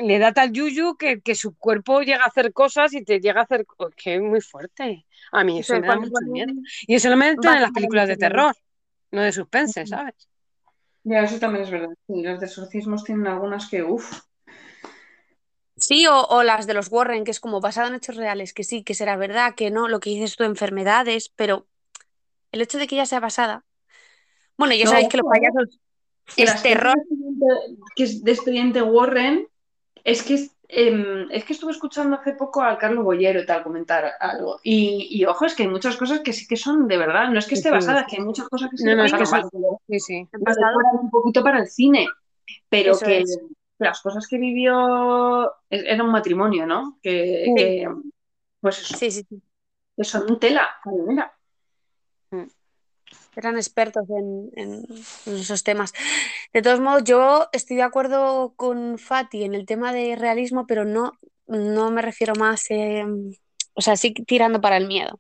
[0.01, 3.41] le da tal yuyu que, que su cuerpo llega a hacer cosas y te llega
[3.41, 3.65] a hacer.
[3.77, 5.05] oh, que es muy fuerte.
[5.31, 6.53] A mí eso Eso, me da mucho miedo.
[6.87, 8.55] Y eso lo meten en las películas de terror,
[9.11, 10.15] no de suspense, ¿sabes?
[11.03, 11.93] Ya, eso también es verdad.
[12.07, 14.21] Sí, los de exorcismos tienen algunas que, uff.
[15.85, 18.63] Sí, o, o las de los Warren, que es como basado en hechos reales, que
[18.63, 21.65] sí, que será verdad, que no, lo que dices tú, enfermedades, pero
[22.53, 23.65] el hecho de que ya sea basada.
[24.57, 25.29] Bueno, ya No, sabéis que los ¿eh?
[25.33, 25.79] payasos
[26.35, 26.95] Que es las terror.
[26.97, 29.47] es de expediente- que es de expediente Warren,
[30.05, 33.63] es que es, em, es que estuve escuchando hace poco a Carlos Bollero y tal
[33.63, 34.59] comentar algo.
[34.63, 37.29] Y, y ojo, es que hay muchas cosas que sí que son de verdad.
[37.29, 37.73] No es que esté Sí.
[37.75, 39.45] basada, es que hay muchas cosas que se No, no, es que vale,
[39.89, 40.27] Sí, sí.
[40.31, 42.07] un poquito para el cine,
[42.69, 43.39] pero Eso que es.
[43.83, 46.97] Las cosas que vivió e- era un matrimonio, ¿no?
[47.01, 47.53] Que, Sí.
[47.55, 47.87] que,
[48.59, 49.41] pues eso, Sí, sí, sí.
[49.97, 50.69] que son tela,
[51.07, 51.33] mira.
[53.35, 54.85] Eran expertos en, en-
[55.25, 55.91] en esos temas.
[56.53, 60.85] De todos modos, yo estoy de acuerdo con Fati en el tema de realismo, pero
[60.85, 61.13] no,
[61.47, 63.03] no me refiero más, eh,
[63.73, 65.19] o sea, sí tirando para el miedo.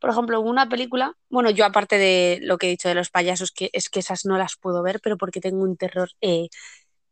[0.00, 3.50] Por ejemplo, una película, bueno, yo aparte de lo que he dicho de los payasos,
[3.52, 6.48] que es que esas no las puedo ver, pero porque tengo un terror eh,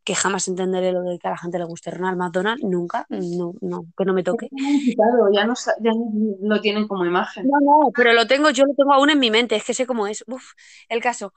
[0.07, 3.53] que jamás entenderé lo de que a la gente le guste Ronald McDonald, nunca, no,
[3.59, 4.47] no, que no me toque.
[4.47, 7.45] Claro, ya no, ya no lo tienen como imagen.
[7.45, 9.85] No, no, pero lo tengo, yo lo tengo aún en mi mente, es que sé
[9.85, 10.23] cómo es.
[10.25, 10.53] Uf,
[10.87, 11.33] el caso,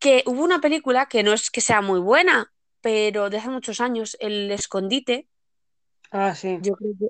[0.00, 3.80] que hubo una película que no es que sea muy buena, pero de hace muchos
[3.80, 5.28] años, El Escondite,
[6.10, 6.58] Ah, sí.
[6.60, 7.06] yo creo que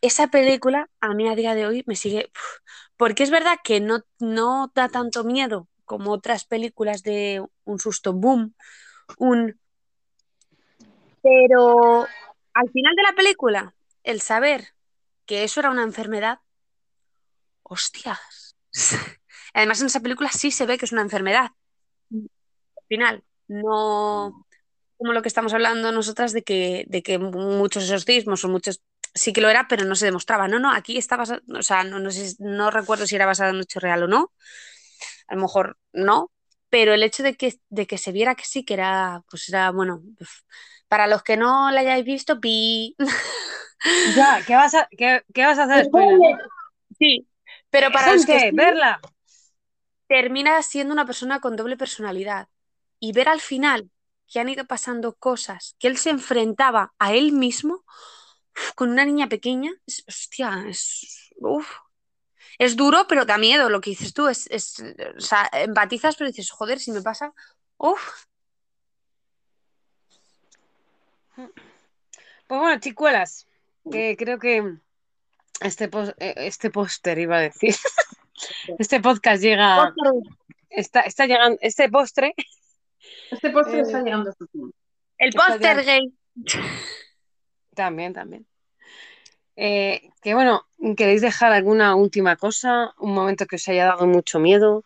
[0.00, 2.58] esa película a mí a día de hoy me sigue, uf,
[2.96, 8.12] porque es verdad que no, no da tanto miedo como otras películas de un susto
[8.12, 8.56] boom,
[9.18, 9.60] un...
[11.24, 12.06] Pero
[12.52, 14.68] al final de la película, el saber
[15.26, 16.38] que eso era una enfermedad,
[17.62, 18.56] hostias.
[19.54, 21.50] Además, en esa película sí se ve que es una enfermedad.
[22.12, 24.46] Al final, no
[24.96, 28.82] como lo que estamos hablando nosotras de que, de que muchos exorcismos o muchos
[29.14, 30.48] sí que lo era, pero no se demostraba.
[30.48, 31.98] No, no, aquí está basado, o sea, no,
[32.38, 34.32] no, recuerdo si era basado en un hecho real o no.
[35.28, 36.32] A lo mejor no,
[36.68, 39.70] pero el hecho de que, de que se viera que sí, que era, pues era,
[39.70, 40.02] bueno,
[40.94, 42.94] para los que no la hayáis visto, pi.
[44.04, 45.88] Ya, ¿qué vas a, qué, qué vas a hacer?
[46.98, 47.26] Sí,
[47.70, 49.00] pero para los que verla.
[50.06, 52.48] termina siendo una persona con doble personalidad.
[53.00, 53.90] Y ver al final
[54.26, 57.84] que han ido pasando cosas, que él se enfrentaba a él mismo
[58.76, 61.68] con una niña pequeña, es- hostia, es, uf.
[62.58, 64.28] Es duro, pero da miedo lo que dices tú.
[64.28, 64.76] Es, es,
[65.16, 67.34] o sea, empatizas, pero dices, joder, si me pasa,
[67.78, 68.24] uf.
[71.36, 73.46] Pues bueno, chicuelas,
[73.90, 74.76] que creo que
[75.60, 77.74] este, eh, este póster iba a decir.
[78.78, 79.94] Este podcast llega.
[80.68, 81.56] Está, está llegando.
[81.62, 82.34] Este postre.
[83.30, 84.74] Este postre Eh, está llegando a su fin.
[85.18, 86.12] El póster ya- gay.
[87.74, 88.46] También, también.
[89.56, 90.66] Eh, que bueno,
[90.96, 92.92] ¿queréis dejar alguna última cosa?
[92.98, 94.84] Un momento que os haya dado mucho miedo.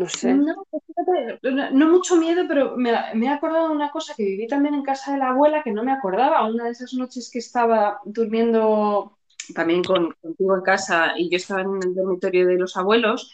[0.00, 0.32] No sé.
[0.32, 4.24] No, fíjate, no, no mucho miedo, pero me, me he acordado de una cosa que
[4.24, 6.48] viví también en casa de la abuela que no me acordaba.
[6.48, 9.18] Una de esas noches que estaba durmiendo
[9.54, 13.30] también con, contigo en casa y yo estaba en el dormitorio de los abuelos.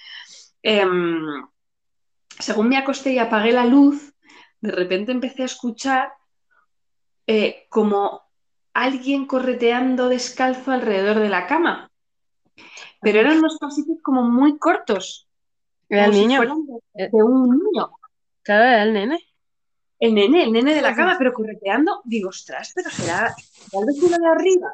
[0.61, 1.47] em,
[2.41, 4.13] según me acosté y apagué la luz,
[4.61, 6.15] de repente empecé a escuchar
[7.29, 8.23] eh, como
[8.75, 11.93] alguien correteando descalzo alrededor de la cama.
[13.01, 15.26] Pero eran unos pasitos como muy cortos,
[15.89, 16.37] ¿Era el si niño?
[16.39, 17.91] fueran de- de un niño.
[18.43, 19.21] Claro, era el nene.
[19.99, 23.35] El nene, el nene de la cama, pero correteando, digo, ostras, pero será
[23.73, 24.69] el vecino de arriba.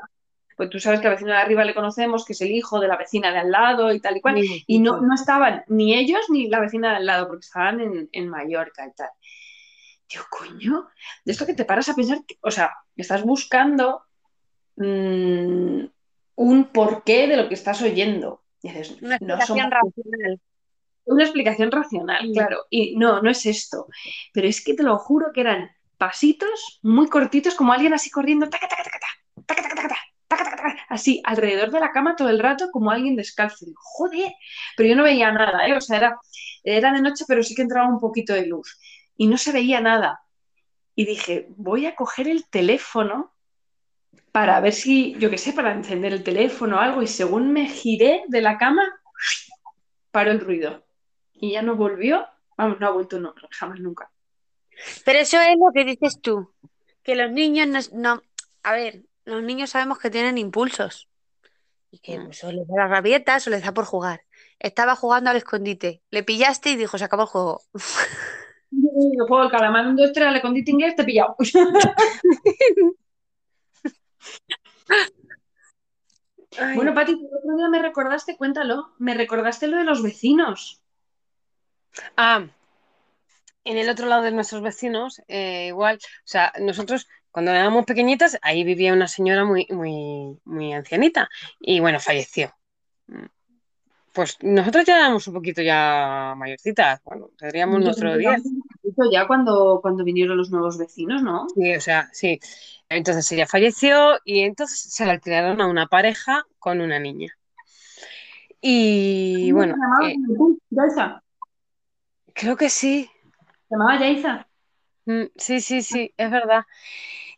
[0.57, 2.89] Pues tú sabes que al vecino de arriba le conocemos, que es el hijo de
[2.89, 4.35] la vecina de al lado y tal y cual.
[4.67, 8.09] Y no, no estaban ni ellos ni la vecina de al lado, porque estaban en,
[8.13, 9.09] en Mallorca y tal.
[10.11, 10.89] Digo, coño,
[11.25, 14.03] de esto que te paras a pensar, que- o sea, estás buscando
[14.77, 15.85] mm,
[16.37, 18.43] un porqué de lo que estás oyendo.
[18.63, 20.41] Y dices, Una no somos racional
[21.05, 22.67] una explicación racional, claro.
[22.71, 23.87] Y no, no es esto.
[24.33, 28.49] Pero es que te lo juro que eran pasitos muy cortitos, como alguien así corriendo,
[28.49, 28.99] taca, taca, taca,
[29.47, 33.67] taca, taca, taca, así alrededor de la cama todo el rato como alguien descalzo.
[33.75, 34.33] Joder,
[34.77, 35.77] pero yo no veía nada, ¿eh?
[35.77, 36.19] o sea, era,
[36.65, 38.79] era de noche, pero sí que entraba un poquito de luz
[39.17, 40.21] y no se veía nada.
[40.95, 43.33] Y dije, voy a coger el teléfono
[44.31, 47.03] para ver si, yo qué sé, para encender el teléfono o algo.
[47.03, 48.83] Y según me giré de la cama,
[50.11, 50.85] paró el ruido.
[51.43, 52.25] Y ya no volvió.
[52.57, 54.09] Vamos, no ha vuelto no, jamás nunca.
[55.05, 56.53] Pero eso es lo que dices tú,
[57.03, 58.23] que los niños no, no-
[58.63, 61.09] a ver, los niños sabemos que tienen impulsos
[61.91, 62.25] y que Mm.
[62.27, 64.23] pues, o les da las rabietas o les da por jugar.
[64.61, 67.61] Estaba jugando al escondite, le pillaste y dijo, se acabó el juego.
[68.71, 71.35] Yo juego el calamar, un, dos, tres, al escondite inglés, te he pillado.
[76.59, 80.82] Ay, Bueno, Pati, el otro día me recordaste, cuéntalo, me recordaste lo de los vecinos.
[82.17, 82.47] Ah,
[83.65, 88.39] en el otro lado de nuestros vecinos, eh, igual, o sea, nosotros cuando éramos pequeñitas,
[88.43, 91.29] ahí vivía una señora muy, muy, muy ancianita
[91.61, 92.55] y bueno, falleció.
[94.13, 98.21] Pues nosotros ya éramos un poquito ya mayorcitas, bueno, tendríamos Yo nuestro
[99.11, 101.47] ya cuando, cuando vinieron los nuevos vecinos, ¿no?
[101.55, 102.39] Sí, o sea, sí.
[102.91, 107.35] Entonces ella falleció y entonces se la alquilaron a una pareja con una niña.
[108.61, 111.23] Y bueno, ¿Se llamaba eh?
[112.35, 113.11] Creo que sí.
[113.69, 114.47] ¿Se llamaba Yaiza?
[115.07, 116.63] Mm, Sí, sí, sí, es verdad.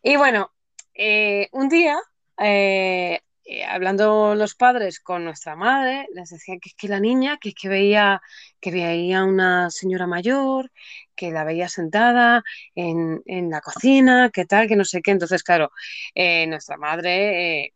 [0.03, 0.51] Y bueno,
[0.93, 1.97] eh, un día,
[2.39, 7.37] eh, eh, hablando los padres con nuestra madre, les decían que es que la niña,
[7.39, 8.21] que es que veía,
[8.61, 10.71] que veía una señora mayor,
[11.15, 12.43] que la veía sentada
[12.75, 15.11] en, en la cocina, que tal, que no sé qué.
[15.11, 15.71] Entonces, claro,
[16.15, 17.73] eh, nuestra madre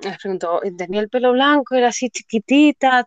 [0.00, 1.74] les preguntó, ¿tenía el pelo blanco?
[1.76, 3.04] ¿Era así chiquitita?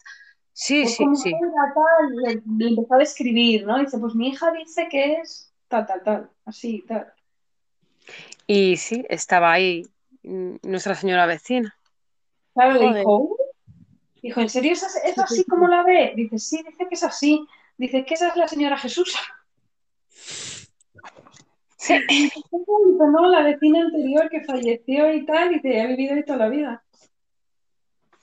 [0.58, 1.34] Sí, Pues sí, como sí.
[1.34, 2.16] tal,
[2.58, 3.78] le, empezó a describir, ¿no?
[3.78, 7.14] Dice, pues mi hija dice que es tal, tal, tal, así, tal.
[8.48, 9.86] Y sí, estaba ahí
[10.24, 11.76] mm, nuestra señora vecina.
[12.54, 13.36] Claro, le dijo,
[14.22, 16.14] dijo, ¿en serio es, es así como la ve?
[16.16, 17.46] Dice, sí, dice que es así.
[17.78, 19.14] Dice que esa es la señora Jesús.
[21.76, 21.96] Sí.
[22.08, 26.38] Dice, no, la vecina anterior que falleció y tal, y que ha vivido ahí toda
[26.40, 26.82] la vida.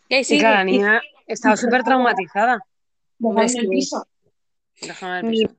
[0.09, 2.65] Y ahí Y la Y- niña estaba súper traumatizada.
[3.21, 4.07] En el piso.
[4.81, 5.57] Déjame el piso.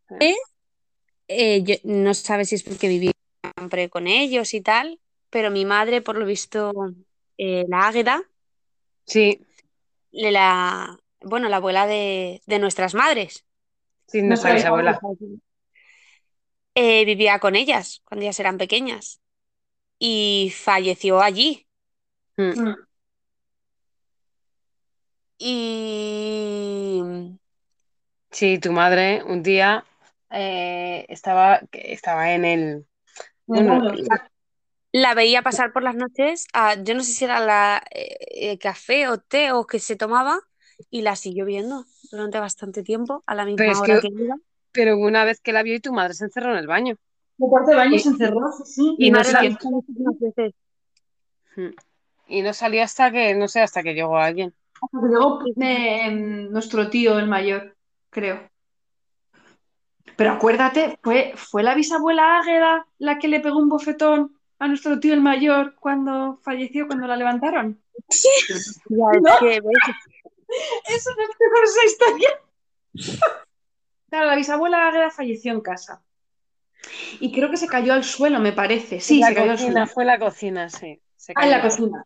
[1.27, 3.11] eh, yo- no sabe si es porque vivía
[3.57, 6.73] siempre con ellos y tal, pero mi madre, por lo visto,
[7.37, 8.23] eh, la Águeda,
[9.05, 9.41] Sí,
[10.11, 13.45] la, bueno, la abuela de, de nuestras madres,
[14.07, 14.55] sí, No sabía.
[14.55, 14.99] bisabuela.
[16.75, 19.21] eh, vivía con ellas cuando ellas eran pequeñas
[19.99, 21.67] y falleció allí.
[22.37, 22.73] Mm.
[25.43, 27.33] Mm.
[27.35, 27.39] Y
[28.31, 29.85] Sí, tu madre un día
[30.31, 32.85] eh, estaba, estaba en el...
[33.45, 34.31] Bueno, la,
[34.91, 39.07] la veía pasar por las noches, a- yo no sé si era la eh, café
[39.09, 40.39] o té o que se tomaba,
[40.89, 44.23] y la siguió viendo durante bastante tiempo, a la Pero misma es hora que- que
[44.23, 44.35] iba.
[44.71, 46.95] pero una vez que la vio y tu madre se encerró en el baño.
[47.39, 48.95] el cuarto de baño Y- se encerró, sí, sí.
[48.97, 50.53] y Mi no madre sé- la buscó muchísimas veces.
[51.57, 51.69] Mm.
[52.29, 54.55] Y no salió hasta que, no sé, hasta que llegó alguien.
[54.91, 57.75] Llegó eh, nuestro tío, el mayor,
[58.09, 58.49] creo.
[60.15, 64.99] Pero acuérdate, fue, fue la bisabuela Águeda la que le pegó un bofetón a nuestro
[64.99, 67.81] tío el mayor cuando falleció, cuando la levantaron.
[70.87, 72.29] Eso no es mejor esa historia.
[74.09, 76.03] Claro, la bisabuela Águeda falleció en casa.
[77.19, 78.99] Y creo que se cayó al suelo, me parece.
[78.99, 79.87] Sí, la se cayó al cocina, suelo.
[79.87, 81.01] fue la cocina, sí.
[81.15, 82.05] Se Ah, en la cocina.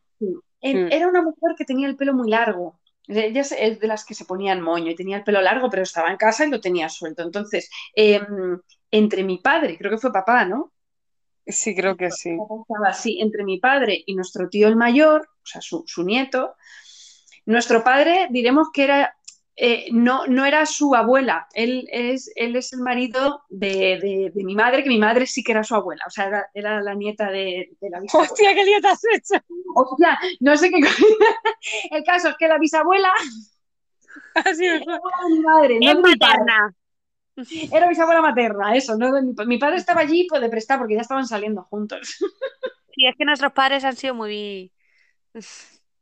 [0.62, 0.92] Mm.
[0.92, 2.80] Era una mujer que tenía el pelo muy largo.
[3.08, 5.84] Ella es- es de las que se ponían moño y tenía el pelo largo, pero
[5.84, 7.24] estaba en casa y lo tenía suelto.
[7.24, 8.60] Entonces, em,
[8.92, 10.74] entre mi padre, creo que fue papá, ¿no?
[11.46, 12.32] Sí, creo que sí.
[12.32, 16.56] Estaba así, entre mi padre y nuestro tío el mayor, o sea, su, su nieto.
[17.46, 19.17] Nuestro padre, diremos que era,
[19.58, 24.44] eh, no, no era su abuela, él es, él es el marido de, de- de
[24.44, 26.94] mi madre, que mi madre sí que era su abuela, o sea, era, era la
[26.96, 28.32] nieta de, de la bisabuela.
[28.32, 29.44] ¡Hostia, qué lío te has hecho!
[29.76, 30.80] Hostia, no sé qué.
[31.92, 33.10] El caso es que la bisabuela
[34.34, 34.84] Así es.
[34.86, 36.54] era mi madre, no Es de mi padre.
[36.56, 36.76] materna.
[37.72, 38.98] Era bisabuela materna, eso.
[38.98, 42.18] No mi, pa- mi padre estaba allí pues, de prestar porque ya estaban saliendo juntos.
[42.96, 44.72] Sí, es que nuestros padres han sido muy...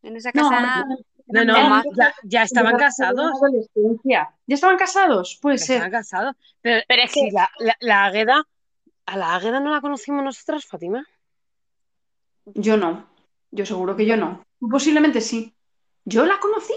[0.04, 0.56] En esa casa...
[0.64, 0.98] No,
[1.28, 1.84] no, de más.
[1.98, 3.32] ya, ya estaban casados.
[4.04, 5.40] ¿Ya estaban casados?
[5.42, 5.76] Puede Ya ser.
[5.78, 6.36] estaban casados.
[6.62, 8.48] Pero, Pero es que- la, la, la Águeda,
[9.06, 11.06] a la Águeda no la conocimos nosotras, Fátima.
[12.54, 13.08] Yo no.
[13.52, 14.44] Yo seguro que yo no.
[14.60, 15.54] Posiblemente sí.
[16.06, 16.74] ¿Yo la conocí?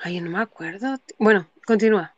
[0.00, 0.96] Ay, no me acuerdo.
[1.18, 2.14] Bueno, continúa.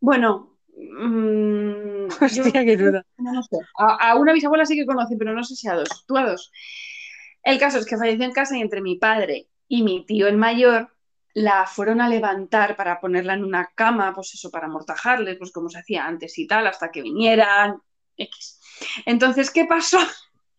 [0.00, 3.04] Bueno, mm, yo Hostia, qué duda.
[3.18, 3.58] no, no sé.
[3.76, 6.06] A, a una bisabuela sí que conocí, pero no sé si a dos.
[6.06, 6.50] Tú a dos.
[7.42, 10.36] El caso es que falleció en casa y entre mi padre y mi tío el
[10.36, 10.90] mayor
[11.32, 15.70] la fueron a levantar para ponerla en una cama, pues eso, para amortajarles, pues como
[15.70, 17.80] se hacía antes y tal, hasta que vinieran.
[19.06, 19.98] Entonces, ¿qué pasó?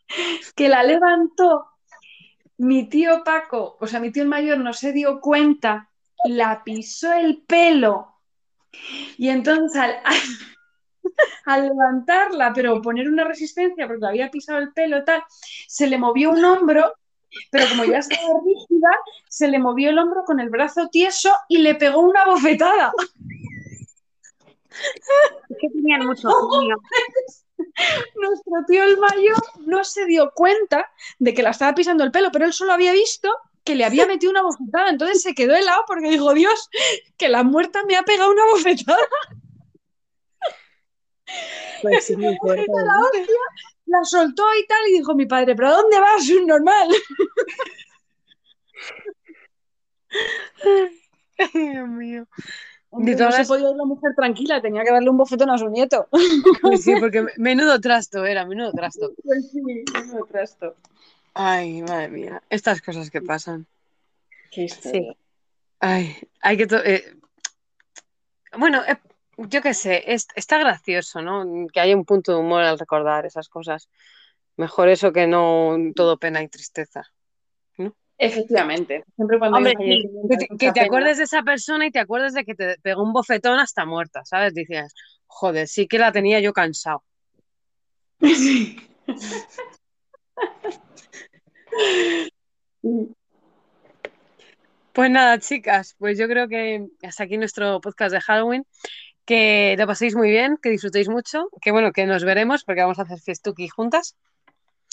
[0.55, 1.67] que la levantó
[2.57, 5.89] mi tío Paco, o sea, mi tío el mayor no se dio cuenta,
[6.23, 8.15] la pisó el pelo
[9.17, 9.97] y entonces al,
[11.45, 15.21] al levantarla, pero poner una resistencia porque había pisado el pelo tal,
[15.67, 16.93] se le movió un hombro,
[17.49, 18.89] pero como ya estaba rígida,
[19.29, 22.91] se le movió el hombro con el brazo tieso y le pegó una bofetada.
[25.49, 26.81] Es que tenían mucho genio.
[28.15, 32.31] Nuestro tío el mayor no se dio cuenta de que la estaba pisando el pelo,
[32.31, 33.29] pero él solo había visto
[33.63, 34.89] que le había metido una bofetada.
[34.89, 36.69] Entonces se quedó helado porque dijo, Dios,
[37.17, 39.07] que la muerta me ha pegado una bofetada.
[41.81, 43.07] Pues sí, fuerte, la ¿no?
[43.91, 46.27] La soltó y tal, y dijo mi padre, ¿pero a dónde vas?
[46.27, 46.87] Es normal.
[51.53, 52.25] Dios mío.
[52.93, 55.57] Hombre, todas no se podía ir la mujer tranquila, tenía que darle un bofetón a
[55.57, 56.07] su nieto.
[56.61, 59.13] Pues sí, porque menudo trasto era, menudo trasto.
[59.23, 60.75] Pues sí, menudo trasto.
[61.33, 63.65] Ay, madre mía, estas cosas que pasan.
[64.51, 65.15] Qué historia.
[65.79, 66.67] Ay, hay que...
[66.83, 67.15] eh,
[68.57, 68.97] Bueno, eh,
[69.47, 71.67] yo qué sé, es- está gracioso, ¿no?
[71.71, 73.89] Que haya un punto de humor al recordar esas cosas.
[74.57, 77.03] Mejor eso que no todo pena y tristeza.
[78.17, 79.03] Efectivamente.
[79.15, 80.85] Siempre cuando hay un Que te, mucha que te pena.
[80.85, 84.23] acuerdes de esa persona y te acuerdes de que te pegó un bofetón hasta muerta,
[84.25, 84.53] ¿sabes?
[84.53, 84.93] Dices,
[85.25, 87.03] joder, sí que la tenía yo cansado.
[88.19, 88.77] Sí.
[94.93, 98.65] Pues nada, chicas, pues yo creo que hasta aquí nuestro podcast de Halloween.
[99.25, 102.99] Que lo paséis muy bien, que disfrutéis mucho, que bueno, que nos veremos porque vamos
[102.99, 104.15] a hacer fiestuki juntas.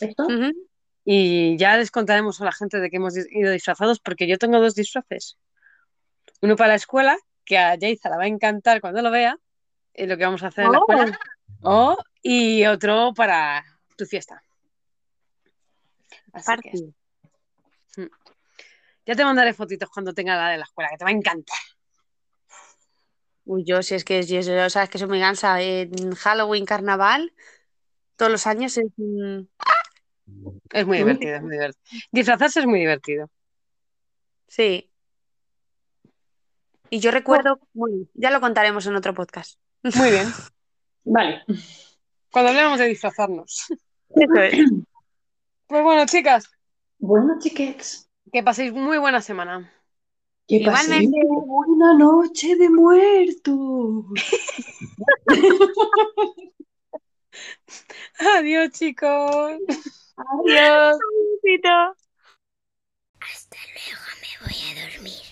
[0.00, 0.26] ¿Esto?
[1.04, 4.60] Y ya les contaremos a la gente de que hemos ido disfrazados porque yo tengo
[4.60, 5.38] dos disfraces.
[6.42, 9.38] Uno para la escuela, que a Yaiza la va a encantar cuando lo vea,
[9.94, 10.86] y lo que vamos a hacer en la Oh.
[10.88, 11.18] escuela.
[12.22, 13.64] Y otro para
[13.96, 14.42] tu fiesta.
[16.32, 16.94] Así que Party.
[17.96, 18.06] Mm.
[19.06, 21.56] ya te mandaré fotitos cuando tenga la de la escuela, que te va a encantar.
[23.50, 25.62] Uy, yo, si es que yo, yo- sabes que soy muy gansa.
[25.62, 27.32] En Halloween, carnaval,
[28.16, 29.48] todos los años es un-
[30.70, 31.00] Es muy Mm.
[31.00, 32.00] divertido, es muy divertido.
[32.12, 33.30] Disfrazarse es muy divertido.
[34.48, 34.90] Sí.
[36.90, 39.58] Y yo recuerdo, bueno, ya lo contaremos en otro podcast.
[39.82, 40.26] Muy bien.
[41.04, 41.42] Vale.
[42.30, 43.68] Cuando hablemos de disfrazarnos.
[44.10, 44.58] Eso es.
[45.66, 46.50] Pues bueno, chicas,
[46.98, 48.10] Bueno, chiquets.
[48.30, 49.72] que paséis muy buena semana.
[50.48, 51.20] Que Igualmente.
[51.26, 54.06] una buena noche de muertos.
[58.18, 59.60] Adiós, chicos.
[60.16, 60.98] Adiós.
[63.20, 65.27] Hasta luego, me voy a dormir.